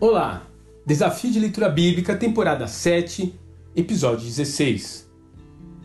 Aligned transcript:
Olá! 0.00 0.46
Desafio 0.86 1.32
de 1.32 1.40
Leitura 1.40 1.68
Bíblica, 1.68 2.14
temporada 2.14 2.68
7, 2.68 3.34
episódio 3.74 4.24
16. 4.24 5.10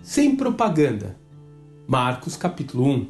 Sem 0.03 0.35
propaganda. 0.35 1.17
Marcos, 1.87 2.37
capítulo 2.37 2.85
1. 2.85 3.09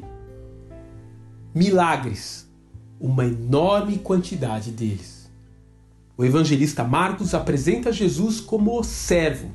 Milagres. 1.54 2.50
Uma 2.98 3.26
enorme 3.26 3.98
quantidade 3.98 4.70
deles. 4.70 5.30
O 6.16 6.24
evangelista 6.24 6.82
Marcos 6.82 7.34
apresenta 7.34 7.92
Jesus 7.92 8.40
como 8.40 8.80
o 8.80 8.82
servo, 8.82 9.50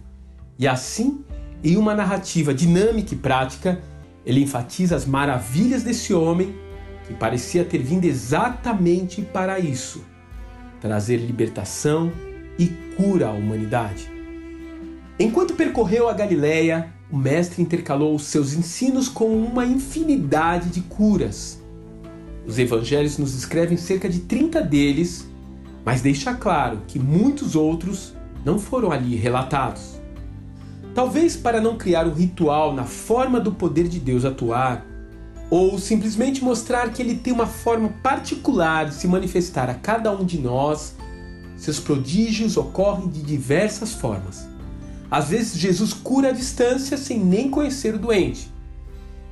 e 0.55 0.67
assim, 0.67 1.25
em 1.63 1.77
uma 1.77 1.95
narrativa 1.95 2.53
dinâmica 2.53 3.15
e 3.15 3.17
prática, 3.17 3.81
ele 4.23 4.43
enfatiza 4.43 4.95
as 4.95 5.03
maravilhas 5.03 5.81
desse 5.81 6.13
homem 6.13 6.53
que 7.07 7.15
parecia 7.15 7.65
ter 7.65 7.79
vindo 7.79 8.05
exatamente 8.05 9.23
para 9.23 9.57
isso 9.57 10.05
trazer 10.81 11.17
libertação 11.17 12.11
e 12.57 12.67
cura 12.95 13.27
à 13.27 13.31
humanidade. 13.31 14.09
Enquanto 15.19 15.53
percorreu 15.53 16.07
a 16.07 16.13
Galiléia, 16.13 16.93
o 17.11 17.17
mestre 17.17 17.61
intercalou 17.61 18.15
os 18.15 18.23
seus 18.23 18.53
ensinos 18.53 19.09
com 19.09 19.35
uma 19.35 19.65
infinidade 19.65 20.69
de 20.69 20.81
curas. 20.81 21.61
Os 22.45 22.57
evangelhos 22.57 23.17
nos 23.17 23.35
escrevem 23.35 23.77
cerca 23.77 24.07
de 24.07 24.19
30 24.19 24.61
deles, 24.61 25.27
mas 25.83 26.01
deixa 26.01 26.33
claro 26.33 26.81
que 26.87 26.99
muitos 26.99 27.55
outros 27.55 28.13
não 28.45 28.57
foram 28.57 28.91
ali 28.91 29.15
relatados. 29.15 29.99
Talvez 30.95 31.35
para 31.35 31.61
não 31.61 31.77
criar 31.77 32.07
um 32.07 32.13
ritual 32.13 32.73
na 32.73 32.83
forma 32.83 33.39
do 33.39 33.51
poder 33.51 33.87
de 33.87 33.99
Deus 33.99 34.25
atuar, 34.25 34.85
ou 35.49 35.79
simplesmente 35.79 36.43
mostrar 36.43 36.91
que 36.93 37.01
ele 37.01 37.15
tem 37.15 37.33
uma 37.33 37.47
forma 37.47 37.89
particular 38.03 38.85
de 38.85 38.95
se 38.95 39.07
manifestar 39.07 39.69
a 39.69 39.73
cada 39.73 40.11
um 40.11 40.23
de 40.23 40.39
nós, 40.39 40.95
seus 41.57 41.79
prodígios 41.79 42.55
ocorrem 42.55 43.09
de 43.09 43.21
diversas 43.21 43.93
formas. 43.93 44.47
Às 45.09 45.29
vezes, 45.29 45.57
Jesus 45.57 45.91
cura 45.93 46.29
à 46.29 46.31
distância 46.31 46.95
sem 46.97 47.19
nem 47.19 47.49
conhecer 47.49 47.95
o 47.95 47.99
doente. 47.99 48.51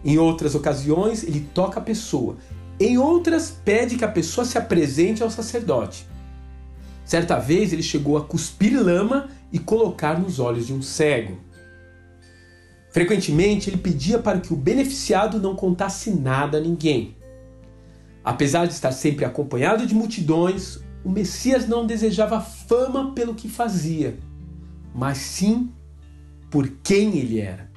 Em 0.03 0.17
outras 0.17 0.55
ocasiões, 0.55 1.23
ele 1.23 1.47
toca 1.53 1.79
a 1.79 1.83
pessoa. 1.83 2.37
Em 2.79 2.97
outras, 2.97 3.51
pede 3.63 3.95
que 3.95 4.05
a 4.05 4.07
pessoa 4.07 4.43
se 4.43 4.57
apresente 4.57 5.21
ao 5.21 5.29
sacerdote. 5.29 6.07
Certa 7.05 7.37
vez, 7.37 7.71
ele 7.71 7.83
chegou 7.83 8.17
a 8.17 8.23
cuspir 8.23 8.83
lama 8.83 9.29
e 9.51 9.59
colocar 9.59 10.19
nos 10.19 10.39
olhos 10.39 10.67
de 10.67 10.73
um 10.73 10.81
cego. 10.81 11.37
Frequentemente, 12.89 13.69
ele 13.69 13.77
pedia 13.77 14.19
para 14.19 14.39
que 14.39 14.53
o 14.53 14.55
beneficiado 14.55 15.39
não 15.39 15.55
contasse 15.55 16.11
nada 16.11 16.57
a 16.57 16.61
ninguém. 16.61 17.15
Apesar 18.23 18.65
de 18.65 18.73
estar 18.73 18.91
sempre 18.91 19.23
acompanhado 19.23 19.85
de 19.85 19.95
multidões, 19.95 20.79
o 21.03 21.09
Messias 21.09 21.67
não 21.67 21.85
desejava 21.85 22.41
fama 22.41 23.13
pelo 23.13 23.35
que 23.35 23.47
fazia, 23.47 24.17
mas 24.93 25.17
sim 25.17 25.71
por 26.49 26.67
quem 26.83 27.17
ele 27.17 27.39
era. 27.39 27.69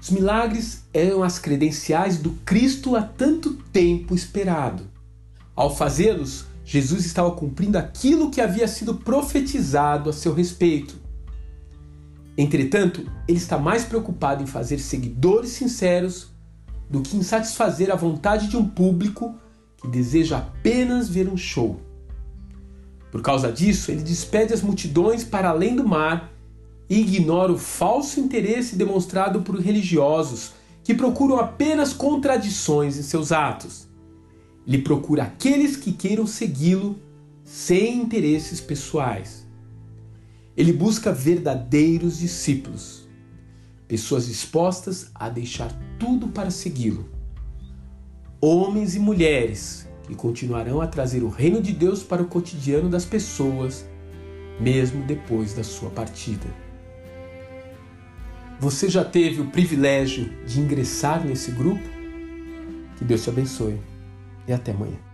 Os 0.00 0.10
milagres 0.10 0.84
eram 0.92 1.22
as 1.22 1.38
credenciais 1.38 2.18
do 2.18 2.32
Cristo 2.44 2.96
há 2.96 3.02
tanto 3.02 3.54
tempo 3.72 4.14
esperado. 4.14 4.90
Ao 5.54 5.74
fazê-los, 5.74 6.46
Jesus 6.64 7.06
estava 7.06 7.30
cumprindo 7.30 7.78
aquilo 7.78 8.30
que 8.30 8.40
havia 8.40 8.66
sido 8.66 8.96
profetizado 8.96 10.10
a 10.10 10.12
seu 10.12 10.34
respeito. 10.34 11.03
Entretanto, 12.36 13.08
ele 13.28 13.38
está 13.38 13.58
mais 13.58 13.84
preocupado 13.84 14.42
em 14.42 14.46
fazer 14.46 14.78
seguidores 14.78 15.50
sinceros 15.50 16.28
do 16.90 17.00
que 17.00 17.16
em 17.16 17.22
satisfazer 17.22 17.90
a 17.90 17.96
vontade 17.96 18.48
de 18.48 18.56
um 18.56 18.66
público 18.66 19.34
que 19.76 19.88
deseja 19.88 20.38
apenas 20.38 21.08
ver 21.08 21.28
um 21.28 21.36
show. 21.36 21.80
Por 23.10 23.22
causa 23.22 23.52
disso, 23.52 23.92
ele 23.92 24.02
despede 24.02 24.52
as 24.52 24.62
multidões 24.62 25.22
para 25.22 25.50
além 25.50 25.76
do 25.76 25.86
mar 25.86 26.32
e 26.90 27.00
ignora 27.00 27.52
o 27.52 27.58
falso 27.58 28.18
interesse 28.18 28.74
demonstrado 28.76 29.42
por 29.42 29.58
religiosos 29.60 30.52
que 30.82 30.94
procuram 30.94 31.38
apenas 31.38 31.92
contradições 31.92 32.98
em 32.98 33.02
seus 33.02 33.30
atos. 33.30 33.86
Ele 34.66 34.78
procura 34.78 35.22
aqueles 35.22 35.76
que 35.76 35.92
queiram 35.92 36.26
segui-lo 36.26 36.98
sem 37.44 37.98
interesses 37.98 38.60
pessoais. 38.60 39.43
Ele 40.56 40.72
busca 40.72 41.12
verdadeiros 41.12 42.18
discípulos, 42.18 43.08
pessoas 43.88 44.26
dispostas 44.26 45.10
a 45.14 45.28
deixar 45.28 45.72
tudo 45.98 46.28
para 46.28 46.50
segui-lo. 46.50 47.08
Homens 48.40 48.94
e 48.94 49.00
mulheres 49.00 49.88
que 50.06 50.14
continuarão 50.14 50.80
a 50.80 50.86
trazer 50.86 51.22
o 51.22 51.28
reino 51.28 51.60
de 51.60 51.72
Deus 51.72 52.02
para 52.02 52.22
o 52.22 52.26
cotidiano 52.26 52.88
das 52.88 53.04
pessoas, 53.04 53.84
mesmo 54.60 55.04
depois 55.04 55.54
da 55.54 55.64
sua 55.64 55.90
partida. 55.90 56.46
Você 58.60 58.88
já 58.88 59.04
teve 59.04 59.40
o 59.40 59.50
privilégio 59.50 60.30
de 60.46 60.60
ingressar 60.60 61.24
nesse 61.26 61.50
grupo? 61.50 61.82
Que 62.96 63.04
Deus 63.04 63.24
te 63.24 63.30
abençoe 63.30 63.80
e 64.46 64.52
até 64.52 64.70
amanhã. 64.70 65.13